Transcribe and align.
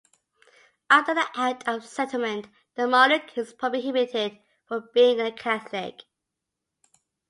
Under 0.89 1.13
the 1.13 1.27
Act 1.35 1.67
of 1.67 1.85
Settlement, 1.85 2.47
the 2.73 2.87
monarch 2.87 3.37
is 3.37 3.53
prohibited 3.53 4.39
from 4.67 4.89
being 4.95 5.21
a 5.21 5.31
Catholic. 5.31 6.05